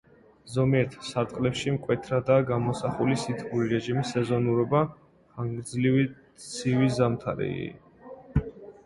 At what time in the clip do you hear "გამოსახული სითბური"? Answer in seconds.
2.47-3.67